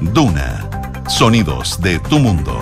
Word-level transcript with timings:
Duna. 0.00 1.02
Sonidos 1.08 1.80
de 1.80 1.98
tu 1.98 2.20
mundo. 2.20 2.56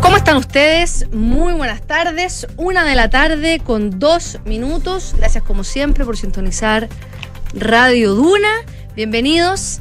¿Cómo 0.00 0.16
están 0.16 0.38
ustedes? 0.38 1.06
Muy 1.12 1.52
buenas 1.52 1.82
tardes. 1.82 2.48
Una 2.56 2.82
de 2.82 2.96
la 2.96 3.08
tarde 3.08 3.60
con 3.60 4.00
dos 4.00 4.40
minutos. 4.44 5.14
Gracias 5.16 5.44
como 5.44 5.62
siempre 5.62 6.04
por 6.04 6.16
sintonizar 6.16 6.88
Radio 7.54 8.16
Duna. 8.16 8.50
Bienvenidos 8.96 9.78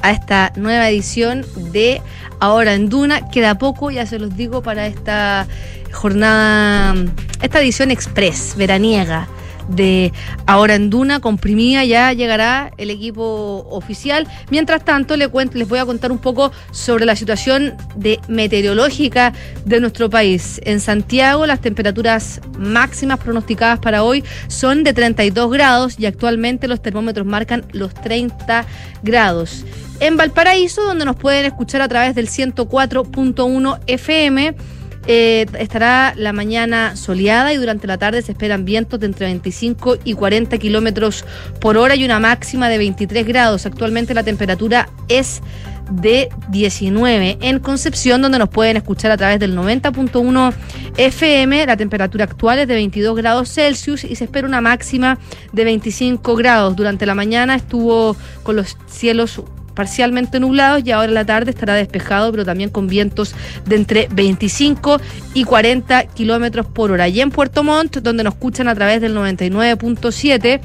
a 0.00 0.12
esta 0.12 0.54
nueva 0.56 0.88
edición 0.88 1.44
de 1.70 2.00
Ahora 2.40 2.72
en 2.72 2.88
Duna. 2.88 3.28
Queda 3.28 3.58
poco, 3.58 3.90
ya 3.90 4.06
se 4.06 4.18
los 4.18 4.34
digo, 4.34 4.62
para 4.62 4.86
esta 4.86 5.46
jornada, 5.92 6.94
esta 7.42 7.60
edición 7.60 7.90
express, 7.90 8.54
veraniega 8.56 9.28
de 9.68 10.12
Ahora 10.46 10.74
en 10.74 10.90
Duna, 10.90 11.20
comprimida, 11.20 11.84
ya 11.84 12.12
llegará 12.12 12.72
el 12.78 12.90
equipo 12.90 13.66
oficial. 13.70 14.26
Mientras 14.50 14.84
tanto, 14.84 15.16
les, 15.16 15.28
cuento, 15.28 15.58
les 15.58 15.68
voy 15.68 15.78
a 15.78 15.86
contar 15.86 16.10
un 16.10 16.18
poco 16.18 16.52
sobre 16.70 17.04
la 17.04 17.16
situación 17.16 17.74
de 17.94 18.18
meteorológica 18.28 19.32
de 19.64 19.80
nuestro 19.80 20.10
país. 20.10 20.60
En 20.64 20.80
Santiago, 20.80 21.46
las 21.46 21.60
temperaturas 21.60 22.40
máximas 22.58 23.18
pronosticadas 23.18 23.78
para 23.78 24.02
hoy 24.02 24.24
son 24.48 24.84
de 24.84 24.92
32 24.92 25.50
grados 25.50 25.96
y 25.98 26.06
actualmente 26.06 26.68
los 26.68 26.82
termómetros 26.82 27.26
marcan 27.26 27.64
los 27.72 27.94
30 27.94 28.64
grados. 29.02 29.64
En 30.00 30.16
Valparaíso, 30.16 30.82
donde 30.82 31.04
nos 31.04 31.16
pueden 31.16 31.44
escuchar 31.44 31.82
a 31.82 31.88
través 31.88 32.14
del 32.14 32.28
104.1 32.28 33.80
FM, 33.86 34.54
eh, 35.10 35.46
estará 35.58 36.12
la 36.16 36.34
mañana 36.34 36.94
soleada 36.94 37.54
y 37.54 37.56
durante 37.56 37.86
la 37.86 37.96
tarde 37.96 38.20
se 38.20 38.32
esperan 38.32 38.66
vientos 38.66 39.00
de 39.00 39.06
entre 39.06 39.24
25 39.24 39.96
y 40.04 40.12
40 40.12 40.58
kilómetros 40.58 41.24
por 41.62 41.78
hora 41.78 41.96
y 41.96 42.04
una 42.04 42.20
máxima 42.20 42.68
de 42.68 42.76
23 42.76 43.26
grados. 43.26 43.64
Actualmente 43.64 44.12
la 44.12 44.22
temperatura 44.22 44.90
es 45.08 45.40
de 45.90 46.28
19. 46.50 47.38
En 47.40 47.58
Concepción, 47.60 48.20
donde 48.20 48.38
nos 48.38 48.50
pueden 48.50 48.76
escuchar 48.76 49.10
a 49.10 49.16
través 49.16 49.40
del 49.40 49.56
90.1 49.56 50.52
FM, 50.98 51.64
la 51.64 51.78
temperatura 51.78 52.24
actual 52.24 52.58
es 52.58 52.68
de 52.68 52.74
22 52.74 53.16
grados 53.16 53.50
Celsius 53.50 54.04
y 54.04 54.14
se 54.14 54.24
espera 54.24 54.46
una 54.46 54.60
máxima 54.60 55.18
de 55.54 55.64
25 55.64 56.36
grados. 56.36 56.76
Durante 56.76 57.06
la 57.06 57.14
mañana 57.14 57.54
estuvo 57.54 58.14
con 58.42 58.56
los 58.56 58.76
cielos 58.86 59.42
parcialmente 59.78 60.40
nublados 60.40 60.82
y 60.84 60.90
ahora 60.90 61.06
en 61.06 61.14
la 61.14 61.24
tarde 61.24 61.52
estará 61.52 61.74
despejado, 61.74 62.32
pero 62.32 62.44
también 62.44 62.68
con 62.68 62.88
vientos 62.88 63.32
de 63.64 63.76
entre 63.76 64.08
25 64.10 65.00
y 65.34 65.44
40 65.44 66.06
kilómetros 66.06 66.66
por 66.66 66.90
hora. 66.90 67.06
Y 67.06 67.20
en 67.20 67.30
Puerto 67.30 67.62
Montt, 67.62 67.98
donde 67.98 68.24
nos 68.24 68.34
escuchan 68.34 68.66
a 68.66 68.74
través 68.74 69.00
del 69.00 69.14
99.7, 69.14 70.60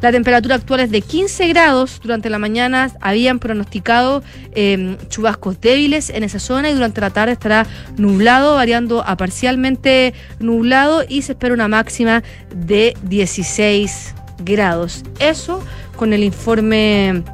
la 0.00 0.12
temperatura 0.12 0.54
actual 0.54 0.78
es 0.78 0.92
de 0.92 1.00
15 1.00 1.48
grados. 1.48 2.00
Durante 2.04 2.30
la 2.30 2.38
mañana 2.38 2.92
habían 3.00 3.40
pronosticado 3.40 4.22
em, 4.54 4.96
chubascos 5.08 5.60
débiles 5.60 6.10
en 6.10 6.22
esa 6.22 6.38
zona 6.38 6.70
y 6.70 6.74
durante 6.74 7.00
la 7.00 7.10
tarde 7.10 7.32
estará 7.32 7.66
nublado, 7.96 8.54
variando 8.54 9.02
a 9.04 9.16
parcialmente 9.16 10.14
nublado 10.38 11.02
y 11.08 11.22
se 11.22 11.32
espera 11.32 11.52
una 11.52 11.66
máxima 11.66 12.22
de 12.54 12.96
16 13.02 14.14
grados. 14.44 15.02
Eso 15.18 15.64
con 15.96 16.12
el 16.12 16.22
informe 16.22 17.24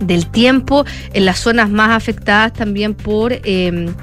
del 0.00 0.26
tiempo 0.26 0.84
en 1.12 1.24
las 1.24 1.38
zonas 1.38 1.70
más 1.70 1.90
afectadas 1.90 2.52
también 2.52 2.94
por 2.94 3.32
em, 3.44 3.94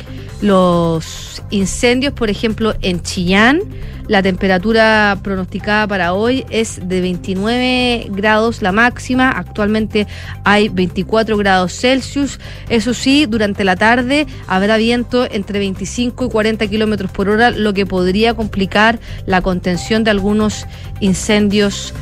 los 0.41 1.41
incendios, 1.49 2.13
por 2.13 2.29
ejemplo, 2.29 2.75
en 2.81 3.01
Chillán. 3.01 3.61
La 4.07 4.23
temperatura 4.23 5.19
pronosticada 5.21 5.85
para 5.85 6.13
hoy 6.13 6.45
es 6.49 6.79
de 6.87 7.01
29 7.01 8.07
grados 8.11 8.61
la 8.61 8.71
máxima. 8.71 9.29
Actualmente 9.31 10.07
hay 10.45 10.69
24 10.69 11.35
grados 11.35 11.73
Celsius. 11.73 12.39
Eso 12.69 12.93
sí, 12.93 13.25
durante 13.25 13.65
la 13.65 13.75
tarde 13.75 14.25
habrá 14.47 14.77
viento 14.77 15.27
entre 15.29 15.59
25 15.59 16.25
y 16.25 16.29
40 16.29 16.67
kilómetros 16.67 17.11
por 17.11 17.27
hora, 17.27 17.49
lo 17.51 17.73
que 17.73 17.85
podría 17.85 18.33
complicar 18.33 18.99
la 19.25 19.41
contención 19.41 20.05
de 20.05 20.11
algunos 20.11 20.65
incendios 21.01 21.93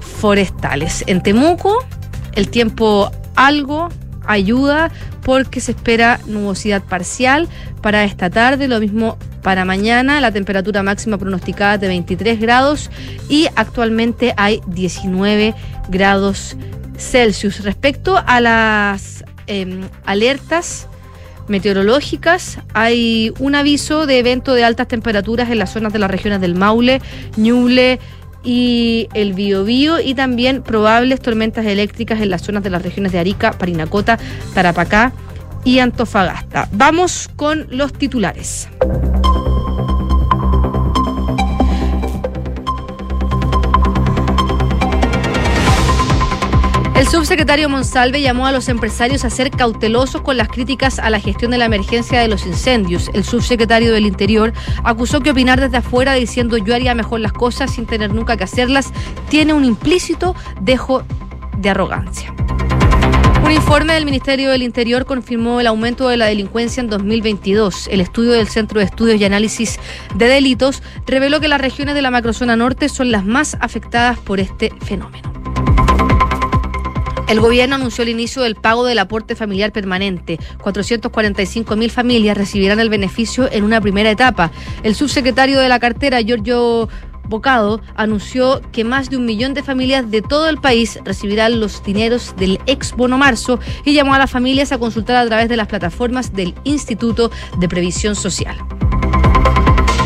forestales. 0.00 1.04
En 1.06 1.22
Temuco, 1.22 1.84
el 2.36 2.48
tiempo 2.48 3.10
algo 3.34 3.88
ayuda 4.26 4.90
porque 5.22 5.60
se 5.60 5.72
espera 5.72 6.20
nubosidad 6.26 6.82
parcial 6.82 7.48
para 7.82 8.04
esta 8.04 8.30
tarde, 8.30 8.68
lo 8.68 8.80
mismo 8.80 9.16
para 9.42 9.64
mañana, 9.64 10.20
la 10.20 10.32
temperatura 10.32 10.82
máxima 10.82 11.18
pronosticada 11.18 11.78
de 11.78 11.88
23 11.88 12.40
grados 12.40 12.90
y 13.28 13.48
actualmente 13.56 14.34
hay 14.36 14.60
19 14.66 15.54
grados 15.88 16.56
Celsius. 16.98 17.64
Respecto 17.64 18.22
a 18.24 18.40
las 18.40 19.24
em, 19.46 19.80
alertas 20.04 20.86
meteorológicas, 21.48 22.58
hay 22.74 23.32
un 23.40 23.54
aviso 23.54 24.06
de 24.06 24.18
evento 24.18 24.54
de 24.54 24.64
altas 24.64 24.86
temperaturas 24.88 25.50
en 25.50 25.58
las 25.58 25.72
zonas 25.72 25.92
de 25.92 25.98
las 25.98 26.10
regiones 26.10 26.40
del 26.40 26.54
Maule, 26.54 27.00
Ñuble, 27.36 27.98
y 28.42 29.08
el 29.14 29.34
Biobío 29.34 30.00
y 30.00 30.14
también 30.14 30.62
probables 30.62 31.20
tormentas 31.20 31.66
eléctricas 31.66 32.20
en 32.20 32.30
las 32.30 32.42
zonas 32.42 32.62
de 32.62 32.70
las 32.70 32.82
regiones 32.82 33.12
de 33.12 33.18
Arica, 33.18 33.52
Parinacota, 33.52 34.18
Tarapacá 34.54 35.12
y 35.64 35.78
Antofagasta. 35.78 36.68
Vamos 36.72 37.28
con 37.36 37.66
los 37.70 37.92
titulares. 37.92 38.68
Subsecretario 47.10 47.68
Monsalve 47.68 48.22
llamó 48.22 48.46
a 48.46 48.52
los 48.52 48.68
empresarios 48.68 49.24
a 49.24 49.30
ser 49.30 49.50
cautelosos 49.50 50.22
con 50.22 50.36
las 50.36 50.46
críticas 50.46 51.00
a 51.00 51.10
la 51.10 51.18
gestión 51.18 51.50
de 51.50 51.58
la 51.58 51.64
emergencia 51.64 52.20
de 52.20 52.28
los 52.28 52.46
incendios. 52.46 53.10
El 53.12 53.24
subsecretario 53.24 53.92
del 53.92 54.06
Interior 54.06 54.52
acusó 54.84 55.20
que 55.20 55.32
opinar 55.32 55.60
desde 55.60 55.78
afuera 55.78 56.14
diciendo 56.14 56.56
yo 56.56 56.72
haría 56.72 56.94
mejor 56.94 57.18
las 57.18 57.32
cosas 57.32 57.74
sin 57.74 57.86
tener 57.86 58.14
nunca 58.14 58.36
que 58.36 58.44
hacerlas 58.44 58.92
tiene 59.28 59.54
un 59.54 59.64
implícito 59.64 60.36
dejo 60.60 61.02
de 61.58 61.70
arrogancia. 61.70 62.32
Un 63.44 63.50
informe 63.50 63.94
del 63.94 64.04
Ministerio 64.04 64.50
del 64.50 64.62
Interior 64.62 65.04
confirmó 65.04 65.58
el 65.58 65.66
aumento 65.66 66.08
de 66.08 66.16
la 66.16 66.26
delincuencia 66.26 66.80
en 66.80 66.90
2022. 66.90 67.88
El 67.88 68.00
estudio 68.00 68.30
del 68.30 68.46
Centro 68.46 68.78
de 68.78 68.86
Estudios 68.86 69.20
y 69.20 69.24
Análisis 69.24 69.80
de 70.14 70.28
Delitos 70.28 70.80
reveló 71.06 71.40
que 71.40 71.48
las 71.48 71.60
regiones 71.60 71.96
de 71.96 72.02
la 72.02 72.12
macrozona 72.12 72.54
norte 72.54 72.88
son 72.88 73.10
las 73.10 73.24
más 73.24 73.56
afectadas 73.60 74.16
por 74.20 74.38
este 74.38 74.72
fenómeno. 74.80 75.29
El 77.30 77.38
gobierno 77.38 77.76
anunció 77.76 78.02
el 78.02 78.08
inicio 78.08 78.42
del 78.42 78.56
pago 78.56 78.84
del 78.84 78.98
aporte 78.98 79.36
familiar 79.36 79.70
permanente. 79.70 80.40
445 80.64 81.76
mil 81.76 81.88
familias 81.92 82.36
recibirán 82.36 82.80
el 82.80 82.90
beneficio 82.90 83.48
en 83.52 83.62
una 83.62 83.80
primera 83.80 84.10
etapa. 84.10 84.50
El 84.82 84.96
subsecretario 84.96 85.60
de 85.60 85.68
la 85.68 85.78
cartera, 85.78 86.22
Giorgio 86.22 86.88
Bocado 87.28 87.80
anunció 87.94 88.60
que 88.72 88.82
más 88.82 89.10
de 89.10 89.16
un 89.16 89.26
millón 89.26 89.54
de 89.54 89.62
familias 89.62 90.10
de 90.10 90.22
todo 90.22 90.48
el 90.48 90.58
país 90.58 90.98
recibirán 91.04 91.60
los 91.60 91.84
dineros 91.84 92.34
del 92.36 92.58
ex 92.66 92.96
bono 92.96 93.16
marzo 93.16 93.60
y 93.84 93.94
llamó 93.94 94.14
a 94.14 94.18
las 94.18 94.32
familias 94.32 94.72
a 94.72 94.78
consultar 94.78 95.14
a 95.14 95.26
través 95.26 95.48
de 95.48 95.56
las 95.56 95.68
plataformas 95.68 96.32
del 96.32 96.56
Instituto 96.64 97.30
de 97.60 97.68
Previsión 97.68 98.16
Social. 98.16 98.56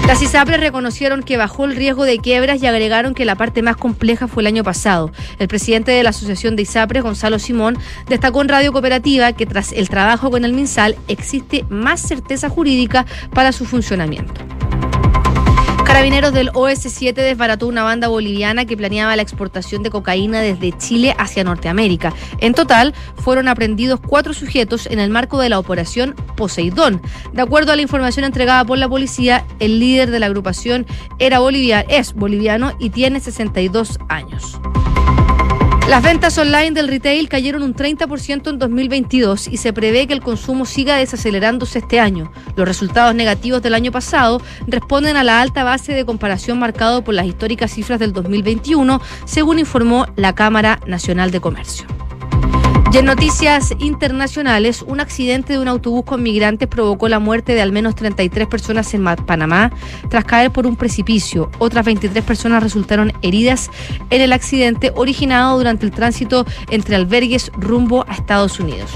Las 0.06 0.20
ISAPRES 0.20 0.60
reconocieron 0.60 1.22
que 1.22 1.38
bajó 1.38 1.64
el 1.64 1.74
riesgo 1.74 2.04
de 2.04 2.18
quiebras 2.18 2.62
y 2.62 2.66
agregaron 2.66 3.14
que 3.14 3.24
la 3.24 3.36
parte 3.36 3.62
más 3.62 3.76
compleja 3.76 4.28
fue 4.28 4.42
el 4.42 4.48
año 4.48 4.62
pasado. 4.62 5.10
El 5.38 5.48
presidente 5.48 5.92
de 5.92 6.02
la 6.02 6.10
Asociación 6.10 6.56
de 6.56 6.62
ISAPRES, 6.62 7.02
Gonzalo 7.02 7.38
Simón, 7.38 7.78
destacó 8.06 8.42
en 8.42 8.48
Radio 8.48 8.70
Cooperativa 8.70 9.32
que 9.32 9.46
tras 9.46 9.72
el 9.72 9.88
trabajo 9.88 10.30
con 10.30 10.44
el 10.44 10.52
MinSal 10.52 10.94
existe 11.08 11.64
más 11.70 12.02
certeza 12.02 12.50
jurídica 12.50 13.06
para 13.32 13.52
su 13.52 13.64
funcionamiento. 13.64 14.53
Carabineros 15.94 16.32
del 16.32 16.50
OS7 16.50 17.14
desbarató 17.14 17.68
una 17.68 17.84
banda 17.84 18.08
boliviana 18.08 18.64
que 18.64 18.76
planeaba 18.76 19.14
la 19.14 19.22
exportación 19.22 19.84
de 19.84 19.90
cocaína 19.90 20.40
desde 20.40 20.76
Chile 20.76 21.14
hacia 21.18 21.44
Norteamérica. 21.44 22.12
En 22.40 22.52
total, 22.52 22.92
fueron 23.14 23.46
aprendidos 23.46 24.00
cuatro 24.00 24.34
sujetos 24.34 24.86
en 24.86 24.98
el 24.98 25.10
marco 25.10 25.38
de 25.38 25.50
la 25.50 25.60
operación 25.60 26.16
Poseidón. 26.36 27.00
De 27.32 27.42
acuerdo 27.42 27.70
a 27.70 27.76
la 27.76 27.82
información 27.82 28.24
entregada 28.24 28.64
por 28.64 28.76
la 28.76 28.88
policía, 28.88 29.46
el 29.60 29.78
líder 29.78 30.10
de 30.10 30.18
la 30.18 30.26
agrupación 30.26 30.84
era 31.20 31.38
boliviano, 31.38 31.88
es 31.88 32.12
boliviano 32.12 32.72
y 32.80 32.90
tiene 32.90 33.20
62 33.20 34.00
años. 34.08 34.58
Las 35.88 36.02
ventas 36.02 36.38
online 36.38 36.70
del 36.70 36.88
retail 36.88 37.28
cayeron 37.28 37.62
un 37.62 37.74
30% 37.74 38.48
en 38.48 38.58
2022 38.58 39.48
y 39.48 39.58
se 39.58 39.74
prevé 39.74 40.06
que 40.06 40.14
el 40.14 40.22
consumo 40.22 40.64
siga 40.64 40.96
desacelerándose 40.96 41.80
este 41.80 42.00
año. 42.00 42.32
Los 42.56 42.66
resultados 42.66 43.14
negativos 43.14 43.60
del 43.60 43.74
año 43.74 43.92
pasado 43.92 44.40
responden 44.66 45.16
a 45.16 45.24
la 45.24 45.42
alta 45.42 45.62
base 45.62 45.92
de 45.92 46.06
comparación 46.06 46.58
marcado 46.58 47.04
por 47.04 47.12
las 47.12 47.26
históricas 47.26 47.70
cifras 47.70 48.00
del 48.00 48.14
2021, 48.14 48.98
según 49.26 49.58
informó 49.58 50.06
la 50.16 50.34
Cámara 50.34 50.80
Nacional 50.86 51.30
de 51.30 51.40
Comercio. 51.40 51.86
Y 52.94 52.98
en 52.98 53.06
noticias 53.06 53.74
internacionales, 53.80 54.80
un 54.86 55.00
accidente 55.00 55.54
de 55.54 55.58
un 55.58 55.66
autobús 55.66 56.04
con 56.04 56.22
migrantes 56.22 56.68
provocó 56.68 57.08
la 57.08 57.18
muerte 57.18 57.52
de 57.52 57.60
al 57.60 57.72
menos 57.72 57.96
33 57.96 58.46
personas 58.46 58.94
en 58.94 59.04
Panamá 59.26 59.72
tras 60.08 60.24
caer 60.24 60.52
por 60.52 60.64
un 60.64 60.76
precipicio. 60.76 61.50
Otras 61.58 61.84
23 61.86 62.22
personas 62.22 62.62
resultaron 62.62 63.12
heridas 63.20 63.68
en 64.10 64.20
el 64.20 64.32
accidente 64.32 64.92
originado 64.94 65.58
durante 65.58 65.84
el 65.84 65.90
tránsito 65.90 66.46
entre 66.70 66.94
albergues 66.94 67.50
rumbo 67.56 68.04
a 68.08 68.14
Estados 68.14 68.60
Unidos. 68.60 68.92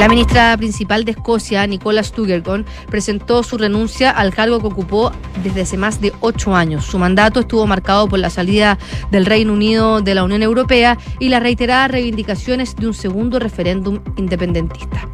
La 0.00 0.08
ministra 0.08 0.56
principal 0.56 1.04
de 1.04 1.10
Escocia, 1.10 1.66
Nicola 1.66 2.02
Sturgeon, 2.02 2.64
presentó 2.88 3.42
su 3.42 3.58
renuncia 3.58 4.10
al 4.10 4.32
cargo 4.32 4.58
que 4.58 4.68
ocupó 4.68 5.12
desde 5.44 5.60
hace 5.60 5.76
más 5.76 6.00
de 6.00 6.14
ocho 6.20 6.56
años. 6.56 6.86
Su 6.86 6.98
mandato 6.98 7.40
estuvo 7.40 7.66
marcado 7.66 8.08
por 8.08 8.18
la 8.18 8.30
salida 8.30 8.78
del 9.10 9.26
Reino 9.26 9.52
Unido 9.52 10.00
de 10.00 10.14
la 10.14 10.24
Unión 10.24 10.42
Europea 10.42 10.96
y 11.18 11.28
las 11.28 11.42
reiteradas 11.42 11.90
reivindicaciones 11.90 12.76
de 12.76 12.86
un 12.86 12.94
segundo 12.94 13.38
referéndum 13.38 14.00
independentista. 14.16 15.06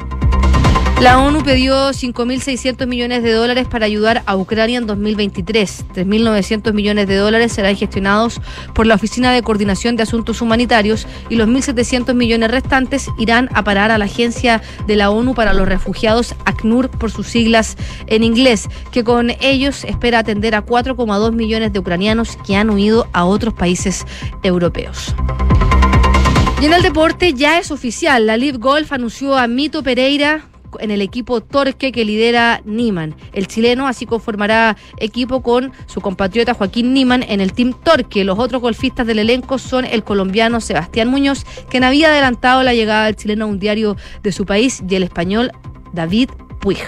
La 0.99 1.19
ONU 1.19 1.43
pidió 1.43 1.89
5.600 1.89 2.87
millones 2.87 3.21
de 3.21 3.31
dólares 3.31 3.67
para 3.67 3.85
ayudar 3.85 4.23
a 4.25 4.35
Ucrania 4.35 4.79
en 4.79 4.87
2023. 4.87 5.85
3.900 5.93 6.73
millones 6.73 7.07
de 7.07 7.17
dólares 7.17 7.51
serán 7.51 7.75
gestionados 7.75 8.41
por 8.73 8.87
la 8.87 8.95
Oficina 8.95 9.31
de 9.31 9.43
Coordinación 9.43 9.95
de 9.95 10.01
Asuntos 10.01 10.41
Humanitarios 10.41 11.05
y 11.29 11.35
los 11.35 11.47
1.700 11.47 12.15
millones 12.15 12.49
restantes 12.49 13.09
irán 13.19 13.47
a 13.53 13.63
parar 13.63 13.91
a 13.91 13.99
la 13.99 14.05
Agencia 14.05 14.63
de 14.87 14.95
la 14.95 15.11
ONU 15.11 15.35
para 15.35 15.53
los 15.53 15.67
Refugiados, 15.67 16.33
ACNUR 16.45 16.89
por 16.89 17.11
sus 17.11 17.27
siglas 17.27 17.77
en 18.07 18.23
inglés, 18.23 18.67
que 18.91 19.03
con 19.03 19.29
ellos 19.39 19.83
espera 19.83 20.17
atender 20.17 20.55
a 20.55 20.65
4,2 20.65 21.31
millones 21.31 21.73
de 21.73 21.77
ucranianos 21.77 22.37
que 22.37 22.55
han 22.55 22.71
huido 22.71 23.07
a 23.13 23.25
otros 23.25 23.53
países 23.53 24.03
europeos. 24.41 25.13
Y 26.59 26.65
en 26.65 26.73
el 26.73 26.81
deporte 26.81 27.35
ya 27.35 27.59
es 27.59 27.69
oficial. 27.69 28.25
La 28.25 28.35
Live 28.35 28.57
Golf 28.57 28.91
anunció 28.91 29.37
a 29.37 29.45
Mito 29.45 29.83
Pereira 29.83 30.47
en 30.79 30.91
el 30.91 31.01
equipo 31.01 31.41
Torque 31.41 31.91
que 31.91 32.05
lidera 32.05 32.61
Niman. 32.65 33.15
El 33.33 33.47
chileno 33.47 33.87
así 33.87 34.05
conformará 34.05 34.77
equipo 34.97 35.41
con 35.41 35.71
su 35.85 36.01
compatriota 36.01 36.53
Joaquín 36.53 36.93
Niman 36.93 37.23
en 37.23 37.41
el 37.41 37.53
Team 37.53 37.73
Torque. 37.83 38.23
Los 38.23 38.39
otros 38.39 38.61
golfistas 38.61 39.07
del 39.07 39.19
elenco 39.19 39.57
son 39.57 39.85
el 39.85 40.03
colombiano 40.03 40.61
Sebastián 40.61 41.07
Muñoz, 41.09 41.45
quien 41.69 41.83
había 41.83 42.09
adelantado 42.09 42.63
la 42.63 42.73
llegada 42.73 43.05
del 43.05 43.15
chileno 43.15 43.45
a 43.45 43.47
un 43.47 43.59
diario 43.59 43.97
de 44.23 44.31
su 44.31 44.45
país, 44.45 44.83
y 44.87 44.95
el 44.95 45.03
español 45.03 45.51
David 45.93 46.29
Puig. 46.59 46.79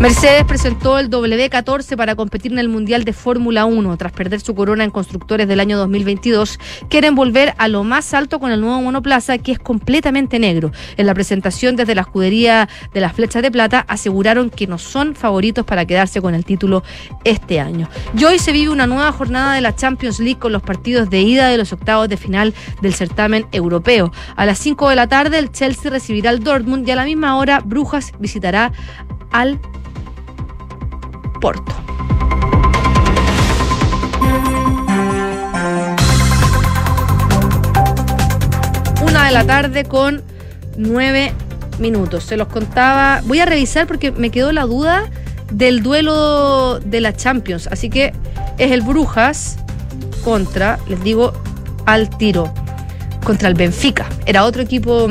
Mercedes 0.00 0.44
presentó 0.44 0.98
el 0.98 1.08
W14 1.08 1.96
para 1.96 2.14
competir 2.14 2.52
en 2.52 2.58
el 2.58 2.68
Mundial 2.68 3.04
de 3.04 3.14
Fórmula 3.14 3.64
1. 3.64 3.96
Tras 3.96 4.12
perder 4.12 4.40
su 4.40 4.54
corona 4.54 4.84
en 4.84 4.90
constructores 4.90 5.48
del 5.48 5.60
año 5.60 5.78
2022, 5.78 6.58
quieren 6.90 7.14
volver 7.14 7.54
a 7.56 7.68
lo 7.68 7.84
más 7.84 8.12
alto 8.12 8.38
con 8.38 8.50
el 8.50 8.60
nuevo 8.60 8.82
monoplaza 8.82 9.38
que 9.38 9.52
es 9.52 9.58
completamente 9.58 10.38
negro. 10.38 10.72
En 10.98 11.06
la 11.06 11.14
presentación 11.14 11.76
desde 11.76 11.94
la 11.94 12.02
escudería 12.02 12.68
de 12.92 13.00
las 13.00 13.14
flechas 13.14 13.40
de 13.40 13.50
plata 13.50 13.84
aseguraron 13.88 14.50
que 14.50 14.66
no 14.66 14.76
son 14.76 15.14
favoritos 15.14 15.64
para 15.64 15.86
quedarse 15.86 16.20
con 16.20 16.34
el 16.34 16.44
título 16.44 16.82
este 17.22 17.60
año. 17.60 17.88
Y 18.14 18.24
hoy 18.24 18.38
se 18.38 18.52
vive 18.52 18.72
una 18.72 18.86
nueva 18.86 19.10
jornada 19.12 19.54
de 19.54 19.62
la 19.62 19.74
Champions 19.74 20.18
League 20.18 20.38
con 20.38 20.52
los 20.52 20.62
partidos 20.62 21.08
de 21.08 21.22
ida 21.22 21.48
de 21.48 21.56
los 21.56 21.72
octavos 21.72 22.08
de 22.10 22.18
final 22.18 22.52
del 22.82 22.94
certamen 22.94 23.46
europeo. 23.52 24.12
A 24.36 24.44
las 24.44 24.58
5 24.58 24.90
de 24.90 24.96
la 24.96 25.06
tarde 25.06 25.38
el 25.38 25.50
Chelsea 25.50 25.90
recibirá 25.90 26.28
al 26.28 26.44
Dortmund 26.44 26.86
y 26.86 26.90
a 26.90 26.96
la 26.96 27.04
misma 27.04 27.36
hora 27.36 27.60
Brujas 27.64 28.12
visitará 28.18 28.72
al 29.30 29.58
Una 39.02 39.26
de 39.26 39.32
la 39.32 39.44
tarde 39.44 39.84
con 39.84 40.22
nueve 40.78 41.34
minutos. 41.78 42.24
Se 42.24 42.38
los 42.38 42.48
contaba. 42.48 43.20
Voy 43.26 43.40
a 43.40 43.46
revisar 43.46 43.86
porque 43.86 44.10
me 44.10 44.30
quedó 44.30 44.52
la 44.52 44.62
duda 44.62 45.10
del 45.50 45.82
duelo 45.82 46.80
de 46.80 47.02
la 47.02 47.14
Champions. 47.14 47.66
Así 47.66 47.90
que 47.90 48.14
es 48.56 48.72
el 48.72 48.80
Brujas 48.80 49.58
contra, 50.24 50.78
les 50.88 51.02
digo, 51.04 51.34
al 51.84 52.08
tiro, 52.16 52.54
contra 53.22 53.48
el 53.48 53.54
Benfica. 53.54 54.06
Era 54.24 54.44
otro 54.44 54.62
equipo 54.62 55.08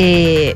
eh. 0.00 0.54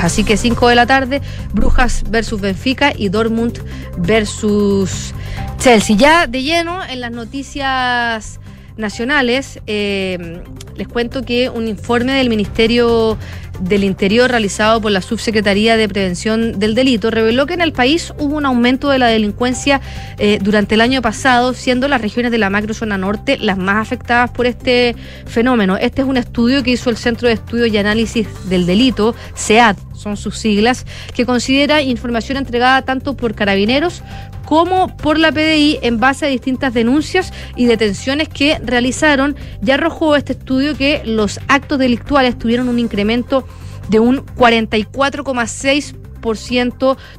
Así 0.00 0.24
que 0.24 0.36
5 0.36 0.68
de 0.68 0.74
la 0.74 0.86
tarde, 0.86 1.20
Brujas 1.52 2.02
versus 2.08 2.40
Benfica 2.40 2.92
y 2.96 3.10
Dortmund 3.10 3.60
versus 3.98 5.14
Chelsea. 5.58 5.96
Ya 5.96 6.26
de 6.26 6.42
lleno 6.42 6.82
en 6.82 7.00
las 7.00 7.12
noticias 7.12 8.40
nacionales, 8.78 9.60
eh, 9.66 10.42
les 10.76 10.88
cuento 10.88 11.24
que 11.24 11.50
un 11.50 11.68
informe 11.68 12.12
del 12.14 12.30
Ministerio 12.30 13.18
del 13.60 13.84
Interior 13.84 14.30
realizado 14.30 14.80
por 14.80 14.92
la 14.92 15.02
Subsecretaría 15.02 15.76
de 15.76 15.88
Prevención 15.88 16.58
del 16.58 16.74
Delito 16.74 17.10
reveló 17.10 17.46
que 17.46 17.54
en 17.54 17.60
el 17.60 17.72
país 17.72 18.12
hubo 18.18 18.36
un 18.36 18.46
aumento 18.46 18.90
de 18.90 18.98
la 18.98 19.06
delincuencia 19.06 19.80
eh, 20.18 20.38
durante 20.42 20.74
el 20.74 20.80
año 20.80 21.02
pasado, 21.02 21.54
siendo 21.54 21.88
las 21.88 22.00
regiones 22.00 22.32
de 22.32 22.38
la 22.38 22.50
macrozona 22.50 22.98
norte 22.98 23.38
las 23.38 23.58
más 23.58 23.76
afectadas 23.76 24.30
por 24.30 24.46
este 24.46 24.96
fenómeno. 25.26 25.76
Este 25.76 26.02
es 26.02 26.08
un 26.08 26.16
estudio 26.16 26.62
que 26.62 26.72
hizo 26.72 26.90
el 26.90 26.96
Centro 26.96 27.28
de 27.28 27.34
Estudios 27.34 27.68
y 27.68 27.78
Análisis 27.78 28.26
del 28.48 28.66
Delito, 28.66 29.14
CEAD, 29.36 29.76
son 29.94 30.16
sus 30.16 30.38
siglas, 30.38 30.86
que 31.14 31.26
considera 31.26 31.82
información 31.82 32.38
entregada 32.38 32.82
tanto 32.82 33.14
por 33.14 33.34
carabineros 33.34 34.02
como 34.50 34.88
por 34.96 35.16
la 35.16 35.30
PDI 35.30 35.78
en 35.82 36.00
base 36.00 36.26
a 36.26 36.28
distintas 36.28 36.74
denuncias 36.74 37.32
y 37.54 37.66
detenciones 37.66 38.28
que 38.28 38.58
realizaron. 38.58 39.36
Ya 39.62 39.74
arrojó 39.74 40.16
este 40.16 40.32
estudio 40.32 40.76
que 40.76 41.02
los 41.04 41.38
actos 41.46 41.78
delictuales 41.78 42.36
tuvieron 42.36 42.68
un 42.68 42.80
incremento 42.80 43.46
de 43.90 44.00
un 44.00 44.24
44,6% 44.24 46.00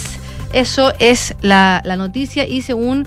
Eso 0.53 0.93
es 0.99 1.35
la, 1.41 1.81
noticia 1.97 2.47
y 2.47 2.61
según 2.61 3.07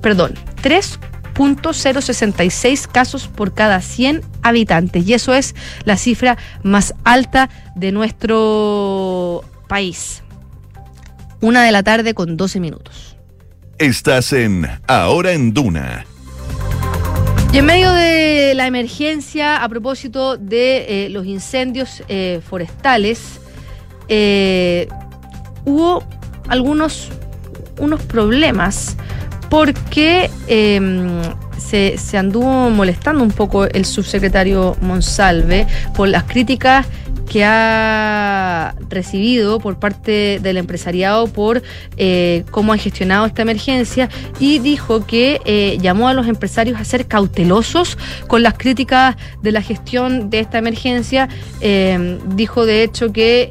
perdón, 0.00 0.34
3.066 0.62 2.86
casos 2.86 3.26
por 3.28 3.54
cada 3.54 3.80
100 3.80 4.22
habitantes. 4.42 5.06
Y 5.06 5.14
eso 5.14 5.32
es 5.34 5.54
la 5.84 5.96
cifra 5.96 6.36
más 6.62 6.94
alta 7.04 7.48
de 7.74 7.90
nuestro 7.92 9.44
país. 9.68 10.22
Una 11.40 11.62
de 11.64 11.72
la 11.72 11.82
tarde 11.82 12.14
con 12.14 12.36
12 12.36 12.60
minutos. 12.60 13.16
Estás 13.78 14.32
en 14.32 14.66
Ahora 14.86 15.32
en 15.32 15.52
Duna. 15.52 16.06
Y 17.52 17.58
en 17.58 17.66
medio 17.66 17.92
de 17.92 18.54
la 18.54 18.66
emergencia, 18.66 19.62
a 19.62 19.68
propósito 19.68 20.36
de 20.36 21.06
eh, 21.06 21.08
los 21.10 21.26
incendios 21.26 22.02
eh, 22.08 22.40
forestales, 22.48 23.40
eh, 24.08 24.88
hubo 25.64 26.02
algunos 26.48 27.10
unos 27.78 28.02
problemas 28.02 28.96
porque 29.50 30.30
em, 30.46 31.20
se, 31.58 31.98
se, 31.98 32.16
anduvo 32.16 32.70
molestando 32.70 33.22
un 33.22 33.30
poco 33.30 33.66
el 33.66 33.84
subsecretario 33.84 34.76
Monsalve 34.80 35.66
por 35.94 36.08
las 36.08 36.24
críticas 36.24 36.86
que 37.26 37.44
ha 37.44 38.74
recibido 38.88 39.58
por 39.58 39.78
parte 39.78 40.38
del 40.40 40.56
empresariado 40.56 41.26
por 41.26 41.62
eh, 41.96 42.44
cómo 42.50 42.72
han 42.72 42.78
gestionado 42.78 43.26
esta 43.26 43.42
emergencia 43.42 44.08
y 44.38 44.58
dijo 44.58 45.06
que 45.06 45.40
eh, 45.44 45.78
llamó 45.80 46.08
a 46.08 46.14
los 46.14 46.26
empresarios 46.26 46.80
a 46.80 46.84
ser 46.84 47.06
cautelosos 47.06 47.98
con 48.26 48.42
las 48.42 48.54
críticas 48.54 49.16
de 49.42 49.52
la 49.52 49.62
gestión 49.62 50.30
de 50.30 50.40
esta 50.40 50.58
emergencia. 50.58 51.28
Eh, 51.60 52.18
dijo 52.34 52.66
de 52.66 52.82
hecho 52.82 53.12
que 53.12 53.50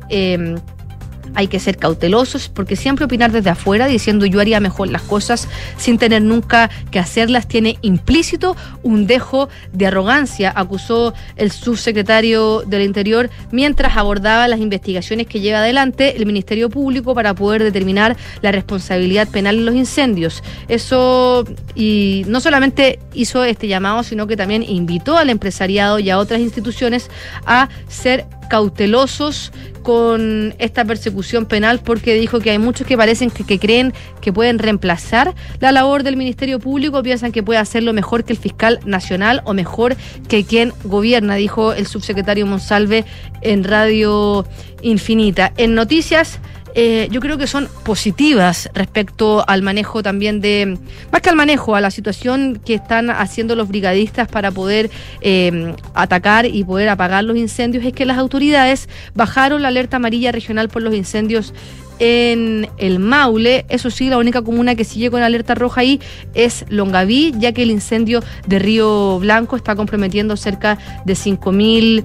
hay 1.35 1.47
que 1.47 1.59
ser 1.59 1.77
cautelosos 1.77 2.49
porque 2.49 2.75
siempre 2.75 3.05
opinar 3.05 3.31
desde 3.31 3.49
afuera 3.49 3.87
diciendo 3.87 4.25
yo 4.25 4.39
haría 4.39 4.59
mejor 4.59 4.89
las 4.89 5.01
cosas 5.01 5.47
sin 5.77 5.97
tener 5.97 6.21
nunca 6.21 6.69
que 6.91 6.99
hacerlas 6.99 7.47
tiene 7.47 7.77
implícito 7.81 8.55
un 8.83 9.07
dejo 9.07 9.49
de 9.73 9.87
arrogancia, 9.87 10.51
acusó 10.55 11.13
el 11.35 11.51
subsecretario 11.51 12.63
del 12.65 12.83
Interior 12.83 13.29
mientras 13.51 13.97
abordaba 13.97 14.47
las 14.47 14.59
investigaciones 14.59 15.27
que 15.27 15.39
lleva 15.39 15.59
adelante 15.59 16.15
el 16.17 16.25
Ministerio 16.25 16.69
Público 16.69 17.13
para 17.13 17.33
poder 17.33 17.63
determinar 17.63 18.15
la 18.41 18.51
responsabilidad 18.51 19.27
penal 19.27 19.55
en 19.55 19.65
los 19.65 19.75
incendios. 19.75 20.43
Eso 20.67 21.45
y 21.75 22.23
no 22.27 22.39
solamente 22.39 22.99
hizo 23.13 23.43
este 23.43 23.67
llamado, 23.67 24.03
sino 24.03 24.27
que 24.27 24.37
también 24.37 24.63
invitó 24.63 25.17
al 25.17 25.29
empresariado 25.29 25.99
y 25.99 26.09
a 26.09 26.17
otras 26.17 26.39
instituciones 26.39 27.09
a 27.45 27.69
ser 27.87 28.25
cautelosos 28.47 29.51
con 29.83 30.55
esta 30.57 30.83
persecución 30.83 31.45
penal 31.45 31.79
porque 31.79 32.15
dijo 32.15 32.39
que 32.39 32.49
hay 32.49 32.57
muchos 32.57 32.87
que 32.87 32.97
parecen 32.97 33.29
que, 33.29 33.59
creen 33.59 33.93
que 34.19 34.33
pueden 34.33 34.57
reemplazar 34.57 35.35
la 35.59 35.71
labor 35.71 36.03
del 36.03 36.17
Ministerio 36.17 36.59
Público, 36.59 37.03
piensan 37.03 37.31
que 37.31 37.43
puede 37.43 37.59
hacerlo 37.59 37.93
mejor 37.93 38.23
que 38.23 38.33
el 38.33 38.39
fiscal 38.39 38.79
nacional 38.85 39.41
o 39.45 39.53
mejor 39.53 39.95
que 40.27 40.43
quien 40.43 40.73
gobierna, 40.83 41.35
dijo 41.35 41.73
el 41.73 41.85
subsecretario 41.85 42.47
Monsalve 42.47 43.05
en 43.41 43.63
Radio 43.63 44.47
Infinita. 44.81 45.53
En 45.57 45.75
noticias 45.75 46.39
eh, 46.77 47.07
yo 47.09 47.21
creo 47.21 47.37
que 47.37 47.47
son 47.47 47.69
positivas 47.83 48.69
respecto 48.73 49.47
al 49.47 49.61
manejo 49.61 50.03
también 50.03 50.41
de, 50.41 50.77
más 51.09 51.21
que 51.21 51.29
al 51.29 51.37
manejo, 51.37 51.75
a 51.75 51.81
la 51.81 51.89
situación 51.89 52.61
que 52.65 52.73
están 52.73 53.09
haciendo 53.09 53.55
los 53.55 53.69
brigadistas 53.69 54.27
para 54.27 54.51
poder 54.51 54.91
eh, 55.21 55.73
atacar 55.93 56.45
y 56.45 56.65
poder 56.65 56.89
apagar 56.89 57.23
los 57.23 57.37
incendios, 57.37 57.85
es 57.85 57.93
que 57.93 58.05
las 58.05 58.17
autoridades 58.17 58.89
bajaron 59.13 59.61
la 59.61 59.69
alerta 59.69 59.97
amarilla 59.97 60.33
regional 60.33 60.67
por 60.67 60.81
los 60.81 60.93
incendios 60.93 61.53
en 61.99 62.67
el 62.77 62.99
Maule. 62.99 63.65
Eso 63.69 63.89
sí, 63.89 64.09
la 64.09 64.17
única 64.17 64.41
comuna 64.41 64.75
que 64.75 64.83
sigue 64.83 65.09
con 65.09 65.21
alerta 65.21 65.55
roja 65.55 65.79
ahí 65.79 66.01
es 66.33 66.65
Longaví, 66.67 67.33
ya 67.37 67.53
que 67.53 67.63
el 67.63 67.71
incendio 67.71 68.21
de 68.47 68.59
Río 68.59 69.17
Blanco 69.19 69.55
está 69.55 69.77
comprometiendo 69.77 70.35
cerca 70.35 70.77
de 71.05 71.13
5.000 71.13 72.03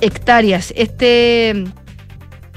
hectáreas. 0.00 0.72
Este 0.76 1.64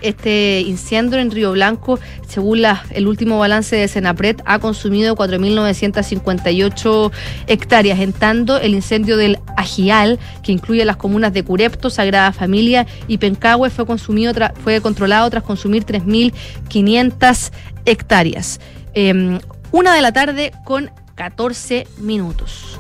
este 0.08 0.62
incendio 0.62 1.20
en 1.20 1.32
Río 1.32 1.52
Blanco, 1.52 2.00
según 2.28 2.62
el 2.92 3.08
último 3.08 3.40
balance 3.40 3.76
de 3.76 3.88
Senapred, 3.88 4.38
ha 4.46 4.60
consumido 4.60 5.16
4.958 5.16 7.12
hectáreas, 7.48 8.00
en 8.00 8.14
tanto 8.14 8.58
el 8.58 8.74
incendio 8.74 9.18
del 9.18 9.40
Ajial, 9.58 10.20
que 10.44 10.52
incluye 10.52 10.86
las 10.86 10.98
comunas 10.98 11.34
de 11.34 11.44
Curepto, 11.44 11.90
Sagrada 11.90 12.32
Familia 12.32 12.86
y 13.08 13.18
Pencahue, 13.18 13.70
fue, 13.70 13.86
consumido 13.86 14.34
fue 14.64 14.82
controlado 14.82 15.30
tras 15.30 15.44
consumir 15.44 15.86
3.500 15.86 17.52
hectáreas. 17.86 18.60
Em, 18.94 19.40
una 19.72 19.94
de 19.94 20.02
la 20.02 20.14
tarde 20.14 20.52
con 20.64 20.92
14 21.16 21.88
minutos. 21.98 22.80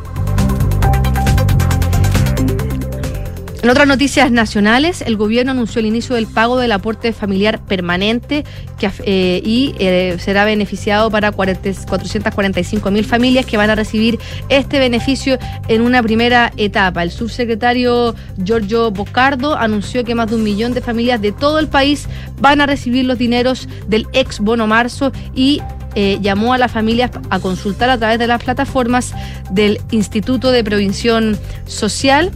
En 3.65 3.71
otras 3.71 3.87
noticias 3.87 4.29
nacionales, 4.29 5.01
el 5.01 5.17
gobierno 5.17 5.49
anunció 5.49 5.79
el 5.79 5.87
inicio 5.87 6.13
del 6.13 6.27
pago 6.27 6.59
del 6.59 6.71
aporte 6.71 7.13
familiar 7.13 7.65
permanente 7.65 8.43
eh, 8.79 9.41
y 9.43 9.73
eh, 9.79 10.17
será 10.19 10.45
beneficiado 10.45 11.09
para 11.09 11.31
445 11.31 12.91
mil 12.91 13.03
familias 13.05 13.47
que 13.47 13.57
van 13.57 13.71
a 13.71 13.75
recibir 13.75 14.19
este 14.49 14.77
beneficio 14.77 15.39
en 15.67 15.81
una 15.81 16.03
primera 16.03 16.53
etapa. 16.57 17.01
El 17.01 17.09
subsecretario 17.09 18.13
Giorgio 18.37 18.91
Bocardo 18.91 19.55
anunció 19.55 20.03
que 20.03 20.13
más 20.13 20.29
de 20.29 20.35
un 20.35 20.43
millón 20.43 20.75
de 20.75 20.81
familias 20.81 21.19
de 21.19 21.31
todo 21.31 21.57
el 21.57 21.67
país 21.67 22.07
van 22.39 22.61
a 22.61 22.67
recibir 22.67 23.05
los 23.05 23.17
dineros 23.17 23.67
del 23.87 24.05
ex 24.13 24.41
bono 24.41 24.67
marzo 24.67 25.11
y 25.33 25.63
eh, 25.95 26.19
llamó 26.21 26.53
a 26.53 26.59
las 26.59 26.71
familias 26.71 27.09
a 27.31 27.39
consultar 27.39 27.89
a 27.89 27.97
través 27.97 28.19
de 28.19 28.27
las 28.27 28.43
plataformas 28.43 29.15
del 29.49 29.81
Instituto 29.89 30.51
de 30.51 30.63
Previsión 30.63 31.35
Social 31.65 32.31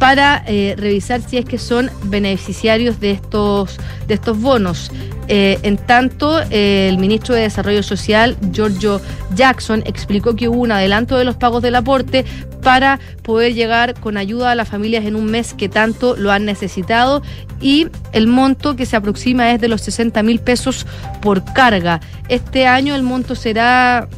para 0.00 0.42
eh, 0.46 0.74
revisar 0.78 1.20
si 1.20 1.36
es 1.36 1.44
que 1.44 1.58
son 1.58 1.90
beneficiarios 2.04 2.98
de 2.98 3.12
estos, 3.12 3.78
de 4.08 4.14
estos 4.14 4.40
bonos. 4.40 4.90
Eh, 5.28 5.58
en 5.62 5.76
tanto, 5.76 6.40
el 6.50 6.98
ministro 6.98 7.36
de 7.36 7.42
Desarrollo 7.42 7.84
Social, 7.84 8.36
Giorgio 8.50 9.00
Jackson, 9.36 9.82
explicó 9.86 10.34
que 10.34 10.48
hubo 10.48 10.62
un 10.62 10.72
adelanto 10.72 11.16
de 11.16 11.24
los 11.24 11.36
pagos 11.36 11.62
del 11.62 11.76
aporte 11.76 12.24
para 12.62 12.98
poder 13.22 13.54
llegar 13.54 13.94
con 14.00 14.16
ayuda 14.16 14.50
a 14.50 14.54
las 14.54 14.68
familias 14.68 15.04
en 15.04 15.16
un 15.16 15.26
mes 15.26 15.54
que 15.54 15.68
tanto 15.68 16.16
lo 16.16 16.32
han 16.32 16.46
necesitado 16.46 17.22
y 17.60 17.88
el 18.12 18.26
monto 18.26 18.76
que 18.76 18.86
se 18.86 18.96
aproxima 18.96 19.52
es 19.52 19.60
de 19.60 19.68
los 19.68 19.82
60 19.82 20.22
mil 20.22 20.40
pesos 20.40 20.86
por 21.20 21.44
carga. 21.52 22.00
Este 22.28 22.66
año 22.66 22.94
el 22.94 23.02
monto 23.02 23.34
será 23.34 24.08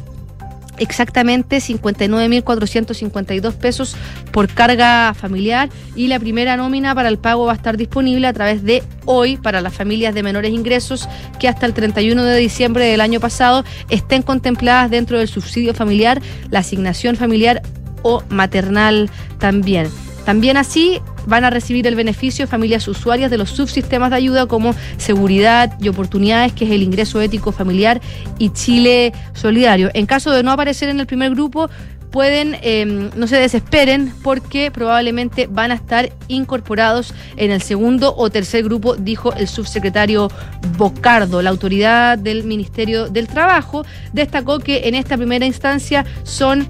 exactamente 0.77 1.57
59.452 1.57 3.53
pesos 3.53 3.95
por 4.31 4.47
carga 4.47 5.13
familiar 5.13 5.69
y 5.95 6.07
la 6.07 6.19
primera 6.19 6.57
nómina 6.57 6.95
para 6.95 7.09
el 7.09 7.17
pago 7.17 7.45
va 7.45 7.53
a 7.53 7.55
estar 7.55 7.77
disponible 7.77 8.27
a 8.27 8.33
través 8.33 8.63
de 8.63 8.83
hoy 9.05 9.37
para 9.37 9.61
las 9.61 9.73
familias 9.73 10.13
de 10.15 10.23
menores 10.23 10.51
ingresos 10.51 11.07
que 11.39 11.47
hasta 11.47 11.65
el 11.65 11.73
31 11.73 12.23
de 12.23 12.37
diciembre 12.37 12.85
del 12.85 13.01
año 13.01 13.19
pasado 13.19 13.63
estén 13.89 14.21
contempladas 14.21 14.89
dentro 14.89 15.17
del 15.17 15.27
subsidio 15.27 15.73
familiar, 15.73 16.21
la 16.49 16.59
asignación 16.59 17.15
familiar 17.15 17.61
o 18.01 18.23
maternal 18.29 19.09
también. 19.39 19.89
También 20.25 20.57
así 20.57 21.01
van 21.25 21.43
a 21.45 21.49
recibir 21.49 21.87
el 21.87 21.95
beneficio 21.95 22.47
familias 22.47 22.87
usuarias 22.87 23.31
de 23.31 23.37
los 23.37 23.49
subsistemas 23.49 24.09
de 24.09 24.17
ayuda 24.17 24.45
como 24.47 24.75
Seguridad 24.97 25.77
y 25.79 25.89
Oportunidades, 25.89 26.53
que 26.53 26.65
es 26.65 26.71
el 26.71 26.83
ingreso 26.83 27.21
ético 27.21 27.51
familiar, 27.51 28.01
y 28.37 28.49
Chile 28.49 29.13
Solidario. 29.33 29.89
En 29.93 30.05
caso 30.05 30.31
de 30.31 30.43
no 30.43 30.51
aparecer 30.51 30.89
en 30.89 30.99
el 30.99 31.07
primer 31.07 31.31
grupo, 31.31 31.69
pueden, 32.13 32.55
em, 32.61 33.09
no 33.15 33.25
se 33.25 33.37
desesperen 33.37 34.13
porque 34.21 34.69
probablemente 34.69 35.47
van 35.47 35.71
a 35.71 35.73
estar 35.73 36.11
incorporados 36.27 37.11
en 37.37 37.49
el 37.49 37.59
segundo 37.59 38.13
o 38.15 38.29
tercer 38.29 38.63
grupo, 38.63 38.95
dijo 38.95 39.33
el 39.33 39.47
subsecretario 39.47 40.29
Bocardo. 40.77 41.41
La 41.41 41.49
autoridad 41.49 42.19
del 42.19 42.43
Ministerio 42.43 43.09
del 43.09 43.27
Trabajo 43.27 43.83
destacó 44.13 44.59
que 44.59 44.87
en 44.87 44.93
esta 44.93 45.17
primera 45.17 45.47
instancia 45.47 46.05
son 46.21 46.67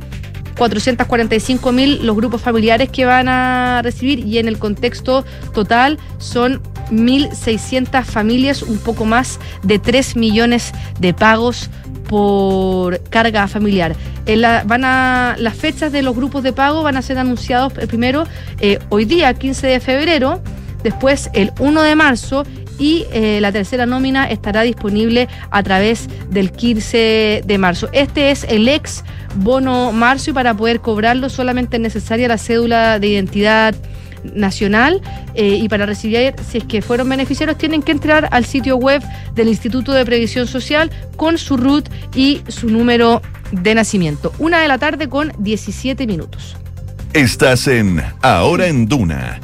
445 0.58 1.72
mil 1.72 2.06
los 2.06 2.16
grupos 2.16 2.42
familiares 2.42 2.90
que 2.90 3.06
van 3.06 3.28
a 3.28 3.82
recibir 3.84 4.20
y 4.20 4.38
en 4.38 4.48
el 4.48 4.60
contexto 4.60 5.26
total 5.54 5.98
son 6.18 6.62
1.600 6.92 8.04
familias, 8.04 8.62
un 8.62 8.78
poco 8.78 9.06
más 9.06 9.40
de 9.64 9.80
3 9.80 10.16
millones 10.16 10.74
de 11.00 11.14
pagos 11.14 11.70
por 12.08 13.02
carga 13.10 13.48
familiar. 13.48 13.96
van 14.66 14.86
a, 14.86 15.36
las 15.40 15.56
fechas 15.56 15.92
de 15.92 16.02
los 16.02 16.16
grupos 16.16 16.44
de 16.44 16.54
pago 16.54 16.84
van 16.84 16.98
a 16.98 17.02
ser 17.02 17.18
anunciados 17.18 17.74
primero 17.74 18.26
eh, 18.60 18.80
hoy 18.90 19.06
día, 19.06 19.34
15 19.34 19.68
de 19.68 19.80
febrero, 19.80 20.42
después 20.84 21.30
el 21.34 21.52
1 21.60 21.82
de 21.82 21.96
marzo 21.96 22.44
y 22.80 23.06
eh, 23.12 23.40
la 23.42 23.52
tercera 23.52 23.86
nómina 23.86 24.30
estará 24.30 24.62
disponible 24.62 25.28
a 25.52 25.64
través 25.64 26.08
del 26.30 26.52
15 26.52 27.44
de 27.46 27.58
marzo. 27.58 27.90
Este 27.94 28.32
es 28.32 28.44
el 28.44 28.68
ex 28.68 29.04
bono 29.36 29.92
marzo 29.92 30.32
y 30.32 30.34
para 30.34 30.54
poder 30.54 30.80
cobrarlo 30.80 31.30
solamente 31.30 31.78
es 31.78 31.82
necesaria 31.82 32.28
la 32.28 32.38
cédula 32.38 33.00
de 33.00 33.08
identidad 33.08 33.76
nacional 34.34 35.02
eh, 35.36 35.60
y 35.62 35.68
para 35.68 35.86
recibir, 35.86 36.34
si 36.50 36.60
es 36.60 36.64
que 36.64 36.82
fueron 36.82 37.10
beneficiarios, 37.10 37.58
tienen 37.58 37.82
que 37.82 37.92
entrar 37.92 38.30
al 38.32 38.46
sitio 38.46 38.78
web 38.78 39.04
del 39.36 39.50
Instituto 39.50 39.92
de 39.92 40.06
Previsión 40.06 40.48
Social 40.48 40.92
con 41.18 41.38
su 41.38 41.58
RUT 41.58 41.90
y 42.16 42.42
su 42.48 42.70
número 42.70 43.22
de 43.52 43.76
nacimiento. 43.76 44.34
Una 44.40 44.60
de 44.60 44.68
la 44.68 44.78
tarde 44.78 45.10
con 45.10 45.32
17 45.40 46.08
minutos. 46.08 46.56
Estás 47.14 47.68
en 47.68 48.02
Ahora 48.22 48.68
en 48.68 48.88
Duna. 48.88 49.40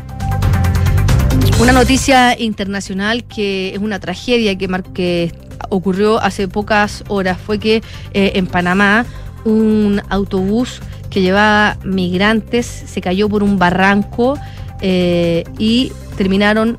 Una 1.60 1.74
noticia 1.74 2.39
internacional 2.39 3.25
que 3.25 3.74
es 3.75 3.79
una 3.79 4.00
tragedia 4.00 4.58
que, 4.58 4.67
que 4.93 5.31
ocurrió 5.69 6.19
hace 6.19 6.48
pocas 6.48 7.03
horas 7.10 7.38
fue 7.38 7.60
que 7.60 7.84
eh, 8.13 8.31
en 8.36 8.48
Panamá 8.48 9.05
un 9.46 10.01
autobús 10.10 10.81
que 11.10 11.22
llevaba 11.22 11.77
migrantes 11.84 12.65
se 12.65 13.01
cayó 13.01 13.29
por 13.29 13.43
un 13.43 13.58
barranco 13.58 14.38
eh, 14.81 15.43
y 15.58 15.91
terminaron 16.17 16.77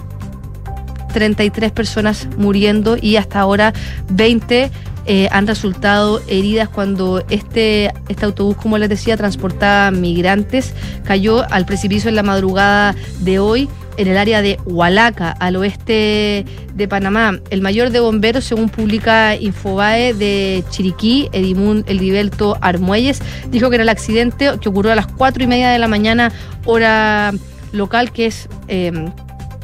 33 1.13 1.73
personas 1.73 2.29
muriendo 2.37 2.97
y 3.01 3.17
hasta 3.17 3.41
ahora 3.41 3.73
20 4.11 4.71
eh, 5.07 5.29
han 5.33 5.47
resultado 5.47 6.21
heridas 6.29 6.69
cuando 6.69 7.25
este, 7.31 7.93
este 8.09 8.25
autobús, 8.25 8.57
como 8.57 8.79
les 8.79 8.89
decía, 8.89 9.17
transportaba 9.17 9.91
migrantes, 9.91 10.73
cayó 11.05 11.51
al 11.51 11.67
precipicio 11.67 12.11
en 12.11 12.17
la 12.17 12.23
madrugada 12.23 12.95
de 13.21 13.39
hoy 13.39 13.69
en 13.97 14.09
el 14.09 14.17
área 14.17 14.43
de 14.43 14.59
Hualaca, 14.65 15.31
al 15.33 15.57
oeste 15.57 16.45
de 16.75 16.89
Panamá. 16.89 17.39
El 17.51 17.61
mayor 17.61 17.91
de 17.91 18.01
bomberos, 18.01 18.45
según 18.45 18.69
publica 18.69 19.37
Infobae 19.37 20.15
de 20.15 20.65
Chiriquí, 20.71 21.29
Edimún 21.33 21.85
Eliberto 21.87 22.57
Armuelles, 22.61 23.21
dijo 23.51 23.69
que 23.69 23.77
era 23.77 23.83
el 23.83 23.89
accidente 23.89 24.53
que 24.61 24.69
ocurrió 24.69 24.93
a 24.93 24.97
las 24.97 25.07
cuatro 25.07 25.43
y 25.43 25.47
media 25.47 25.71
de 25.71 25.79
la 25.79 25.89
mañana, 25.89 26.33
hora 26.65 27.33
local, 27.73 28.13
que 28.13 28.27
es... 28.27 28.49
Eh, 28.69 28.93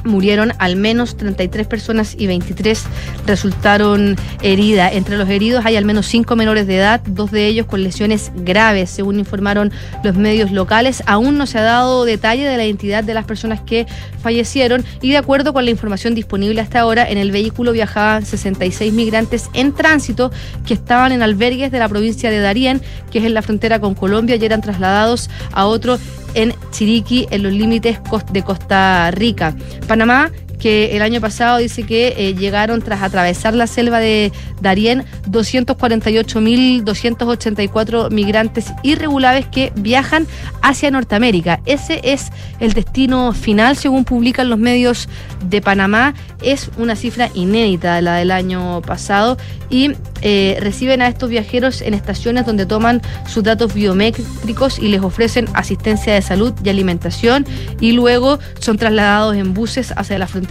murieron 0.06 0.52
al 0.58 0.76
menos 0.76 1.16
33 1.16 1.66
personas 1.66 2.14
y 2.18 2.26
23 2.26 2.84
resultaron 3.26 4.16
heridas. 4.42 4.92
Entre 4.92 5.16
los 5.16 5.28
heridos 5.28 5.64
hay 5.64 5.76
al 5.76 5.84
menos 5.84 6.06
cinco 6.06 6.36
menores 6.36 6.66
de 6.66 6.76
edad, 6.76 7.00
dos 7.06 7.30
de 7.30 7.46
ellos 7.46 7.66
con 7.66 7.82
lesiones 7.82 8.32
graves, 8.36 8.90
según 8.90 9.18
informaron 9.18 9.72
los 10.02 10.16
medios 10.16 10.50
locales. 10.52 11.02
Aún 11.06 11.38
no 11.38 11.46
se 11.46 11.58
ha 11.58 11.62
dado 11.62 12.04
detalle 12.04 12.44
de 12.44 12.56
la 12.56 12.64
identidad 12.64 13.04
de 13.04 13.14
las 13.14 13.24
personas 13.24 13.60
que 13.60 13.86
fallecieron 14.22 14.84
y 15.00 15.10
de 15.10 15.16
acuerdo 15.16 15.52
con 15.52 15.64
la 15.64 15.70
información 15.70 16.14
disponible 16.14 16.60
hasta 16.60 16.80
ahora, 16.80 17.08
en 17.08 17.18
el 17.18 17.30
vehículo 17.30 17.72
viajaban 17.72 18.24
66 18.24 18.92
migrantes 18.92 19.50
en 19.54 19.72
tránsito 19.72 20.30
que 20.66 20.74
estaban 20.74 21.12
en 21.12 21.22
albergues 21.22 21.70
de 21.70 21.78
la 21.78 21.88
provincia 21.88 22.30
de 22.30 22.40
Darién, 22.40 22.80
que 23.10 23.18
es 23.18 23.24
en 23.24 23.34
la 23.34 23.42
frontera 23.42 23.80
con 23.80 23.94
Colombia, 23.94 24.36
y 24.36 24.44
eran 24.44 24.60
trasladados 24.60 25.30
a 25.52 25.66
otro 25.66 25.98
en 26.36 26.54
Chiriquí, 26.70 27.26
en 27.30 27.42
los 27.42 27.52
límites 27.52 27.98
de 28.30 28.42
Costa 28.42 29.10
Rica. 29.10 29.56
Panamá 29.88 30.30
que 30.58 30.96
el 30.96 31.02
año 31.02 31.20
pasado 31.20 31.58
dice 31.58 31.82
que 31.82 32.14
eh, 32.16 32.34
llegaron 32.34 32.80
tras 32.82 33.02
atravesar 33.02 33.54
la 33.54 33.66
selva 33.66 33.98
de 33.98 34.30
Darién 34.60 35.04
248.284 35.30 38.10
migrantes 38.10 38.72
irregulares 38.82 39.46
que 39.46 39.72
viajan 39.76 40.26
hacia 40.62 40.90
Norteamérica. 40.90 41.60
Ese 41.66 42.00
es 42.02 42.32
el 42.60 42.72
destino 42.72 43.32
final, 43.32 43.76
según 43.76 44.04
publican 44.04 44.48
los 44.48 44.58
medios 44.58 45.08
de 45.44 45.60
Panamá. 45.60 46.14
Es 46.42 46.70
una 46.78 46.96
cifra 46.96 47.28
inédita, 47.34 48.00
la 48.00 48.16
del 48.16 48.30
año 48.30 48.80
pasado, 48.82 49.36
y 49.68 49.92
eh, 50.22 50.56
reciben 50.60 51.02
a 51.02 51.08
estos 51.08 51.28
viajeros 51.28 51.82
en 51.82 51.92
estaciones 51.92 52.46
donde 52.46 52.64
toman 52.66 53.02
sus 53.28 53.42
datos 53.42 53.74
biométricos 53.74 54.78
y 54.78 54.86
les 54.88 55.02
ofrecen 55.02 55.48
asistencia 55.54 56.14
de 56.14 56.22
salud 56.22 56.54
y 56.64 56.70
alimentación, 56.70 57.44
y 57.80 57.92
luego 57.92 58.38
son 58.58 58.78
trasladados 58.78 59.36
en 59.36 59.52
buses 59.52 59.92
hacia 59.96 60.18
la 60.18 60.26
frontera 60.26 60.45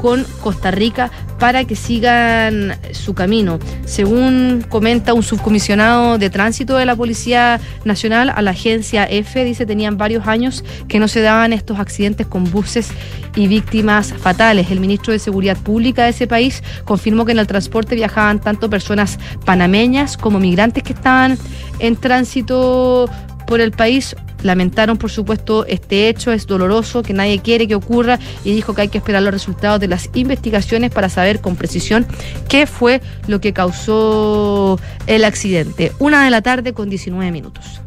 con 0.00 0.24
Costa 0.42 0.70
Rica 0.70 1.10
para 1.38 1.64
que 1.64 1.76
sigan 1.76 2.76
su 2.92 3.14
camino. 3.14 3.58
Según 3.84 4.64
comenta 4.68 5.14
un 5.14 5.22
subcomisionado 5.22 6.18
de 6.18 6.30
tránsito 6.30 6.76
de 6.76 6.86
la 6.86 6.96
Policía 6.96 7.60
Nacional 7.84 8.30
a 8.34 8.42
la 8.42 8.52
agencia 8.52 9.04
F, 9.04 9.44
dice 9.44 9.66
tenían 9.66 9.96
varios 9.96 10.26
años 10.26 10.64
que 10.88 10.98
no 10.98 11.08
se 11.08 11.20
daban 11.20 11.52
estos 11.52 11.78
accidentes 11.78 12.26
con 12.26 12.50
buses 12.50 12.90
y 13.34 13.46
víctimas 13.46 14.12
fatales. 14.12 14.70
El 14.70 14.80
ministro 14.80 15.12
de 15.12 15.18
Seguridad 15.18 15.56
Pública 15.56 16.04
de 16.04 16.10
ese 16.10 16.26
país 16.26 16.62
confirmó 16.84 17.24
que 17.24 17.32
en 17.32 17.38
el 17.38 17.46
transporte 17.46 17.94
viajaban 17.94 18.40
tanto 18.40 18.68
personas 18.68 19.18
panameñas 19.44 20.16
como 20.16 20.38
migrantes 20.38 20.82
que 20.82 20.92
estaban 20.92 21.38
en 21.78 21.96
tránsito 21.96 23.08
por 23.46 23.60
el 23.60 23.72
país 23.72 24.14
lamentaron, 24.42 24.98
por 24.98 25.10
supuesto, 25.10 25.66
este 25.66 26.08
hecho, 26.08 26.32
es 26.32 26.46
doloroso, 26.46 27.02
que 27.02 27.12
nadie 27.12 27.40
quiere 27.40 27.66
que 27.68 27.74
ocurra 27.74 28.18
y 28.44 28.54
dijo 28.54 28.74
que 28.74 28.82
hay 28.82 28.88
que 28.88 28.98
esperar 28.98 29.22
los 29.22 29.32
resultados 29.32 29.80
de 29.80 29.88
las 29.88 30.10
investigaciones 30.14 30.90
para 30.90 31.08
saber 31.08 31.40
con 31.40 31.56
precisión 31.56 32.06
qué 32.48 32.66
fue 32.66 33.00
lo 33.26 33.40
que 33.40 33.52
causó 33.52 34.78
el 35.06 35.24
accidente. 35.24 35.92
Una 35.98 36.24
de 36.24 36.30
la 36.30 36.42
tarde 36.42 36.72
con 36.72 36.88
19 36.88 37.30
minutos. 37.32 37.80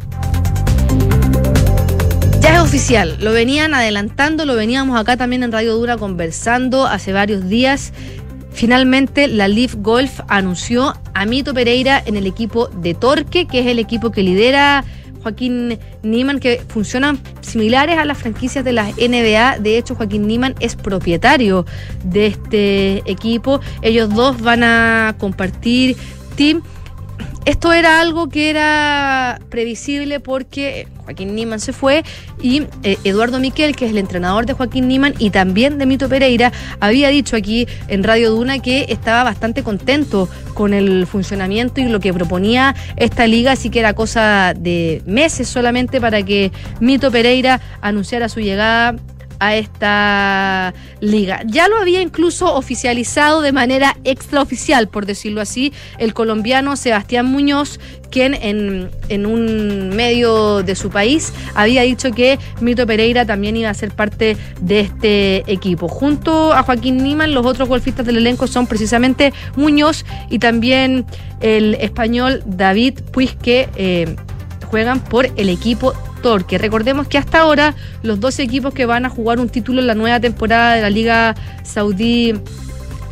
Ya 2.39 2.55
es 2.55 2.59
oficial, 2.59 3.17
lo 3.19 3.31
venían 3.31 3.73
adelantando, 3.73 4.45
lo 4.45 4.55
veníamos 4.55 4.99
acá 4.99 5.17
también 5.17 5.43
en 5.43 5.51
Radio 5.51 5.75
Dura 5.75 5.97
conversando 5.97 6.85
hace 6.85 7.11
varios 7.11 7.49
días. 7.49 7.91
Finalmente, 8.51 9.27
la 9.27 9.47
Leaf 9.47 9.75
Golf 9.79 10.21
anunció 10.27 10.93
a 11.13 11.25
Mito 11.25 11.53
Pereira 11.53 12.01
en 12.05 12.15
el 12.15 12.25
equipo 12.27 12.67
de 12.67 12.93
Torque, 12.93 13.47
que 13.47 13.59
es 13.59 13.67
el 13.67 13.79
equipo 13.79 14.11
que 14.11 14.23
lidera 14.23 14.85
Joaquín 15.25 15.79
Niman, 16.03 16.39
que 16.39 16.61
funcionan 16.67 17.19
similares 17.41 17.97
a 17.97 18.05
las 18.05 18.19
franquicias 18.19 18.63
de 18.63 18.73
la 18.73 18.91
NBA. 18.91 19.57
De 19.57 19.79
hecho, 19.79 19.95
Joaquín 19.95 20.27
Niman 20.27 20.53
es 20.59 20.75
propietario 20.75 21.65
de 22.03 22.27
este 22.27 22.97
equipo. 23.09 23.59
Ellos 23.81 24.13
dos 24.13 24.39
van 24.39 24.63
a 24.63 25.15
compartir 25.17 25.97
team 26.35 26.61
esto 27.45 27.73
era 27.73 28.01
algo 28.01 28.27
que 28.27 28.49
era 28.49 29.39
previsible 29.49 30.19
porque 30.19 30.87
Joaquín 31.03 31.35
Niman 31.35 31.59
se 31.59 31.73
fue 31.73 32.03
y 32.41 32.63
eh, 32.81 32.97
Eduardo 33.03 33.39
Miquel, 33.39 33.75
que 33.75 33.85
es 33.85 33.91
el 33.91 33.99
entrenador 33.99 34.47
de 34.47 34.53
Joaquín 34.53 34.87
Niman 34.87 35.13
y 35.19 35.29
también 35.29 35.77
de 35.77 35.85
Mito 35.85 36.09
Pereira, 36.09 36.51
había 36.79 37.09
dicho 37.09 37.35
aquí 37.35 37.67
en 37.87 38.03
Radio 38.03 38.31
Duna 38.31 38.59
que 38.59 38.87
estaba 38.89 39.23
bastante 39.23 39.61
contento 39.61 40.27
con 40.55 40.73
el 40.73 41.05
funcionamiento 41.05 41.81
y 41.81 41.85
lo 41.85 41.99
que 41.99 42.13
proponía 42.13 42.75
esta 42.95 43.27
liga, 43.27 43.51
así 43.51 43.69
que 43.69 43.79
era 43.79 43.93
cosa 43.93 44.53
de 44.57 45.03
meses 45.05 45.47
solamente 45.47 46.01
para 46.01 46.23
que 46.23 46.51
Mito 46.79 47.11
Pereira 47.11 47.61
anunciara 47.81 48.27
su 48.27 48.39
llegada 48.39 48.95
a 49.39 49.55
esta 49.55 50.73
liga. 50.99 51.41
Ya 51.45 51.67
lo 51.67 51.77
había 51.77 52.01
incluso 52.01 52.53
oficializado 52.55 53.41
de 53.41 53.51
manera 53.51 53.97
extraoficial, 54.03 54.87
por 54.87 55.05
decirlo 55.05 55.41
así, 55.41 55.73
el 55.97 56.13
colombiano 56.13 56.75
Sebastián 56.75 57.25
Muñoz, 57.25 57.79
quien 58.09 58.33
en, 58.33 58.89
en, 59.09 59.25
un 59.25 59.89
medio 59.89 60.63
de 60.63 60.75
su 60.75 60.89
país 60.89 61.33
había 61.53 61.81
dicho 61.81 62.11
que 62.11 62.39
Mito 62.61 62.87
Pereira 62.87 63.25
también 63.25 63.57
iba 63.57 63.69
a 63.69 63.73
ser 63.73 63.91
parte 63.91 64.37
de 64.61 64.79
este 64.81 65.51
equipo. 65.51 65.87
Junto 65.87 66.53
a 66.53 66.63
Joaquín 66.63 66.97
Niman, 66.97 67.33
los 67.33 67.45
otros 67.45 67.67
golfistas 67.67 68.05
del 68.05 68.17
elenco 68.17 68.47
son 68.47 68.67
precisamente 68.67 69.33
Muñoz 69.55 70.05
y 70.29 70.39
también 70.39 71.05
el 71.41 71.75
español 71.75 72.41
David 72.45 72.99
Puig, 73.11 73.37
que 73.37 73.69
eh, 73.75 74.15
juegan 74.65 74.99
por 74.99 75.29
el 75.35 75.49
equipo 75.49 75.93
que 76.47 76.57
recordemos 76.57 77.07
que 77.07 77.19
hasta 77.19 77.41
ahora 77.41 77.75
los 78.01 78.19
dos 78.19 78.39
equipos 78.39 78.73
que 78.73 78.87
van 78.87 79.05
a 79.05 79.09
jugar 79.09 79.39
un 79.39 79.47
título 79.47 79.79
en 79.79 79.87
la 79.87 79.93
nueva 79.93 80.19
temporada 80.19 80.73
de 80.73 80.81
la 80.81 80.89
Liga 80.89 81.35
Saudí 81.63 82.33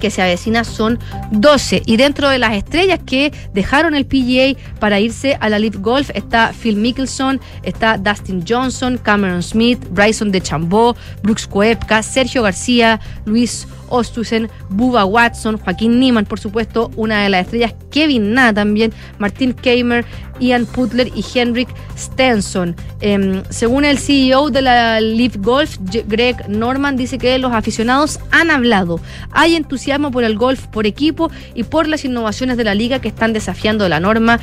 que 0.02 0.10
se 0.10 0.22
avecina 0.22 0.64
son 0.64 1.00
12. 1.32 1.84
Y 1.86 1.96
dentro 1.96 2.28
de 2.28 2.38
las 2.40 2.56
estrellas 2.56 3.00
que 3.06 3.32
dejaron 3.54 3.96
el 3.96 4.06
PGA 4.06 4.60
para 4.80 5.00
irse 5.00 5.38
a 5.40 5.48
la 5.48 5.60
Live 5.60 5.78
Golf 5.80 6.10
está 6.14 6.52
Phil 6.60 6.76
Mickelson, 6.76 7.40
está 7.62 7.98
Dustin 7.98 8.44
Johnson, 8.46 8.98
Cameron 8.98 9.44
Smith, 9.44 9.80
Bryson 9.92 10.32
de 10.32 10.42
Chambó, 10.42 10.96
Brooks 11.22 11.48
Koepka, 11.48 12.04
Sergio 12.04 12.42
García, 12.42 13.00
Luis 13.26 13.66
Ostusen, 13.94 14.50
Bubba 14.70 15.06
Watson, 15.06 15.58
Joaquín 15.58 16.00
Niemann, 16.00 16.26
por 16.26 16.40
supuesto, 16.40 16.90
una 16.96 17.22
de 17.22 17.30
las 17.30 17.46
estrellas, 17.46 17.76
Kevin 17.92 18.34
Na 18.34 18.52
también, 18.52 18.92
Martin 19.20 19.54
Kamer, 19.54 20.04
Ian 20.40 20.66
Putler 20.66 21.12
y 21.14 21.24
Henrik 21.34 21.70
Stenson. 21.96 22.76
Em, 23.02 23.44
según 23.50 23.86
el 23.86 24.00
CEO 24.00 24.50
de 24.50 24.64
la 24.64 25.00
Live 25.00 25.36
Golf, 25.38 25.78
Greg 26.08 26.50
Norman, 26.50 26.98
dice 26.98 27.18
que 27.20 27.38
los 27.38 27.52
aficionados 27.54 28.20
han 28.32 28.50
hablado. 28.50 29.00
Hay 29.32 29.56
entusiasmo 29.56 30.10
por 30.10 30.24
el 30.24 30.38
golf 30.38 30.66
por 30.68 30.88
equipo 30.88 31.30
y 31.54 31.64
por 31.64 31.88
las 31.88 32.04
innovaciones 32.04 32.58
de 32.58 32.64
la 32.64 32.74
liga 32.74 33.00
que 33.00 33.10
están 33.10 33.32
desafiando 33.32 33.88
la 33.90 34.00
norma 34.00 34.40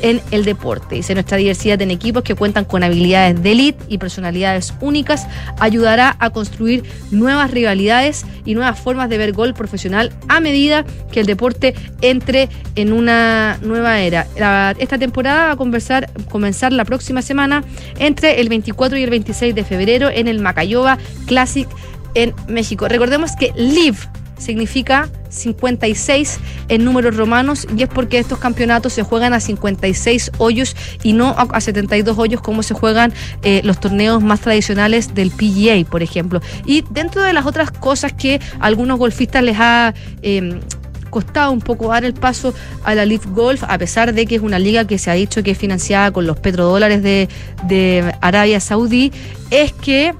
en 0.00 0.20
el 0.30 0.44
deporte. 0.44 0.96
Dice 0.96 1.14
nuestra 1.14 1.36
diversidad 1.36 1.80
en 1.82 1.90
equipos 1.90 2.22
que 2.22 2.34
cuentan 2.34 2.64
con 2.64 2.82
habilidades 2.82 3.42
de 3.42 3.52
elite 3.52 3.84
y 3.88 3.98
personalidades 3.98 4.72
únicas 4.80 5.26
ayudará 5.60 6.16
a 6.18 6.30
construir 6.30 6.84
nuevas 7.10 7.50
rivalidades 7.50 8.24
y 8.44 8.54
nuevas 8.54 8.78
formas 8.78 8.93
de 9.08 9.18
ver 9.18 9.32
gol 9.32 9.54
profesional 9.54 10.12
a 10.28 10.40
medida 10.40 10.84
que 11.12 11.20
el 11.20 11.26
deporte 11.26 11.74
entre 12.00 12.48
en 12.76 12.92
una 12.92 13.58
nueva 13.62 14.00
era. 14.00 14.26
esta 14.78 14.98
temporada 14.98 15.46
va 15.46 15.52
a 15.52 15.56
conversar, 15.56 16.10
comenzar 16.30 16.72
la 16.72 16.84
próxima 16.84 17.22
semana 17.22 17.64
entre 17.98 18.40
el 18.40 18.48
24 18.48 18.96
y 18.98 19.02
el 19.02 19.10
26 19.10 19.54
de 19.54 19.64
febrero 19.64 20.08
en 20.10 20.28
el 20.28 20.40
Macayoba 20.40 20.98
Classic 21.26 21.68
en 22.14 22.34
México. 22.48 22.88
Recordemos 22.88 23.32
que 23.36 23.52
Live 23.56 23.98
significa 24.38 25.08
56 25.28 26.38
en 26.68 26.84
números 26.84 27.16
romanos 27.16 27.66
y 27.76 27.82
es 27.82 27.88
porque 27.88 28.18
estos 28.18 28.38
campeonatos 28.38 28.92
se 28.92 29.02
juegan 29.02 29.32
a 29.32 29.40
56 29.40 30.32
hoyos 30.38 30.76
y 31.02 31.12
no 31.12 31.34
a 31.36 31.60
72 31.60 32.18
hoyos 32.18 32.40
como 32.40 32.62
se 32.62 32.74
juegan 32.74 33.12
eh, 33.42 33.60
los 33.64 33.80
torneos 33.80 34.22
más 34.22 34.40
tradicionales 34.40 35.14
del 35.14 35.30
PGA, 35.30 35.88
por 35.90 36.02
ejemplo. 36.02 36.40
Y 36.64 36.84
dentro 36.90 37.22
de 37.22 37.32
las 37.32 37.46
otras 37.46 37.70
cosas 37.70 38.12
que 38.12 38.40
a 38.60 38.66
algunos 38.66 38.98
golfistas 38.98 39.42
les 39.42 39.56
ha... 39.58 39.94
Em, 40.22 40.60
costado 41.10 41.52
un 41.52 41.60
poco 41.60 41.90
dar 41.90 42.04
el 42.04 42.12
paso 42.12 42.52
a 42.82 42.92
la 42.96 43.06
Leaf 43.06 43.24
Golf, 43.26 43.62
a 43.68 43.78
pesar 43.78 44.12
de 44.12 44.26
que 44.26 44.34
es 44.34 44.42
una 44.42 44.58
liga 44.58 44.84
que 44.84 44.98
se 44.98 45.12
ha 45.12 45.14
dicho 45.14 45.44
que 45.44 45.52
es 45.52 45.58
financiada 45.58 46.10
con 46.10 46.26
los 46.26 46.40
petrodólares 46.40 47.04
de, 47.04 47.28
de 47.68 48.12
Arabia 48.20 48.58
Saudí, 48.58 49.12
es 49.52 49.72
que 49.72 50.12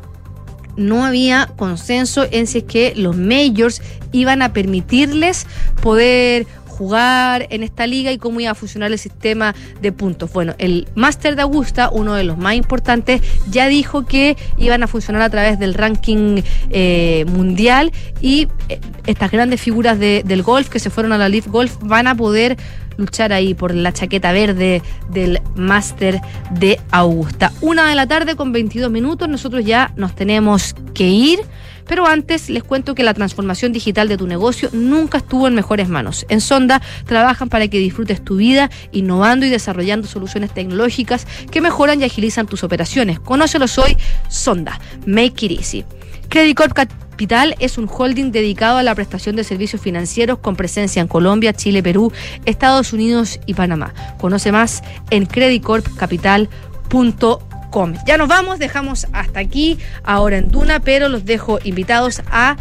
no 0.76 1.04
había 1.04 1.50
consenso 1.56 2.26
en 2.30 2.46
si 2.46 2.58
es 2.58 2.64
que 2.64 2.94
los 2.96 3.16
majors 3.16 3.82
iban 4.12 4.42
a 4.42 4.52
permitirles 4.52 5.46
poder 5.82 6.46
jugar 6.74 7.46
en 7.50 7.62
esta 7.62 7.87
liga 7.87 8.10
y 8.10 8.18
cómo 8.18 8.40
iba 8.40 8.50
a 8.50 8.54
funcionar 8.54 8.90
el 8.90 8.98
sistema 8.98 9.54
de 9.80 9.92
puntos. 9.92 10.32
Bueno, 10.32 10.54
el 10.58 10.88
Master 10.94 11.37
de 11.37 11.42
Augusta, 11.42 11.88
uno 11.90 12.14
de 12.14 12.24
los 12.24 12.37
más 12.37 12.54
importantes, 12.54 13.22
ya 13.48 13.68
dijo 13.68 14.06
que 14.06 14.37
iban 14.58 14.82
a 14.82 14.88
funcionar 14.88 15.22
a 15.22 15.30
través 15.30 15.58
del 15.58 15.74
ranking 15.74 16.42
eh, 16.70 17.24
mundial 17.28 17.92
y 18.20 18.48
eh, 18.68 18.80
estas 19.06 19.30
grandes 19.30 19.60
figuras 19.60 19.98
del 19.98 20.42
golf 20.42 20.68
que 20.68 20.80
se 20.80 20.90
fueron 20.90 21.12
a 21.12 21.18
la 21.18 21.28
Leaf 21.28 21.46
Golf 21.46 21.76
van 21.80 22.06
a 22.08 22.16
poder 22.16 22.56
luchar 22.96 23.33
ahí 23.33 23.54
por 23.54 23.74
la 23.74 23.92
chaqueta 23.92 24.33
verde 24.33 24.83
del 25.11 25.40
Master 25.57 26.20
de 26.52 26.80
Augusta. 26.90 27.52
Una 27.61 27.88
de 27.88 27.94
la 27.94 28.07
tarde 28.07 28.37
con 28.37 28.52
22 28.52 28.90
minutos, 28.90 29.28
nosotros 29.28 29.64
ya 29.64 29.92
nos 29.96 30.14
tenemos 30.14 30.74
que 30.94 31.09
ir. 31.09 31.40
Pero 31.87 32.07
antes 32.07 32.48
les 32.48 32.62
cuento 32.62 32.94
que 32.94 33.02
la 33.02 33.14
transformación 33.14 33.72
digital 33.72 34.09
de 34.09 34.16
tu 34.16 34.26
negocio 34.26 34.70
nunca 34.72 35.18
estuvo 35.18 35.46
en 35.46 35.54
mejores 35.54 35.88
manos. 35.88 36.24
En 36.28 36.40
Sonda 36.40 36.80
trabajan 37.07 37.48
para 37.48 37.68
que 37.68 37.78
disfrutes 37.78 38.24
tu 38.24 38.37
vida 38.37 38.70
innovando 38.92 39.44
y 39.44 39.50
desarrollando 39.50 40.09
soluciones 40.09 40.52
tecnológicas 40.52 41.26
que 41.50 41.61
mejoran 41.61 42.00
y 42.00 42.04
agilizan 42.04 42.46
tus 42.46 42.64
operaciones. 42.64 43.20
Conócelos 43.20 43.78
hoy, 43.78 43.96
Sonda. 44.28 44.80
Make 45.07 45.44
it 45.46 45.52
easy. 45.52 45.85
Credit 46.30 46.57
Corp 46.57 46.72
Capital 47.14 47.55
es 47.61 47.79
un 47.79 47.88
holding 47.88 48.33
dedicado 48.33 48.79
a 48.79 48.83
la 48.83 48.92
prestación 48.92 49.37
de 49.37 49.44
servicios 49.44 49.81
financieros 49.81 50.40
con 50.40 50.57
presencia 50.57 51.00
en 51.00 51.07
Colombia, 51.07 51.53
Chile, 51.53 51.81
Perú, 51.81 52.12
Estados 52.44 52.92
Unidos 52.92 53.38
y 53.46 53.55
Panamá. 53.55 53.94
Conoce 54.18 54.50
más 54.50 54.83
en 55.11 55.27
creditcorpcapital.com. 55.27 57.94
Ya 58.05 58.18
nos 58.18 58.27
vamos, 58.27 58.59
dejamos 58.59 59.07
hasta 59.12 59.38
aquí 59.38 59.79
ahora 60.03 60.38
en 60.38 60.50
Duna, 60.50 60.81
pero 60.81 61.09
los 61.09 61.24
dejo 61.24 61.61
invitados 61.62 62.20
a 62.33 62.57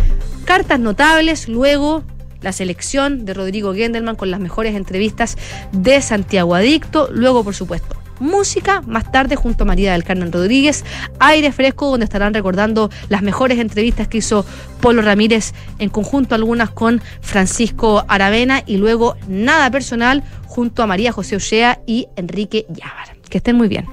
cartas 0.45 0.79
notables, 0.79 1.47
luego 1.47 2.03
la 2.41 2.51
selección 2.51 3.25
de 3.25 3.33
Rodrigo 3.33 3.73
Gendelman 3.73 4.15
con 4.15 4.29
las 4.29 4.39
mejores 4.39 4.75
entrevistas 4.75 5.35
de 5.71 5.99
Santiago 6.03 6.53
Adicto, 6.53 7.09
luego 7.11 7.43
por 7.43 7.55
supuesto 7.55 8.02
música, 8.19 8.81
más 8.85 9.11
tarde 9.11 9.35
junto 9.35 9.63
a 9.63 9.67
María 9.67 9.93
del 9.93 10.03
Carmen 10.03 10.31
Rodríguez, 10.31 10.83
Aire 11.19 11.51
Fresco, 11.51 11.89
donde 11.89 12.05
estarán 12.05 12.33
recordando 12.33 12.89
las 13.09 13.21
mejores 13.21 13.59
entrevistas 13.59 14.07
que 14.07 14.19
hizo 14.19 14.45
Polo 14.81 15.01
Ramírez, 15.01 15.53
en 15.79 15.89
conjunto 15.89 16.35
algunas 16.35 16.69
con 16.69 17.01
Francisco 17.21 18.05
Aravena, 18.07 18.63
y 18.65 18.77
luego 18.77 19.15
Nada 19.27 19.69
Personal 19.71 20.23
junto 20.45 20.83
a 20.83 20.87
María 20.87 21.11
José 21.11 21.35
Ochea 21.35 21.79
y 21.85 22.07
Enrique 22.15 22.65
Llávar. 22.69 23.17
Que 23.29 23.37
estén 23.39 23.55
muy 23.55 23.67
bien. 23.67 23.87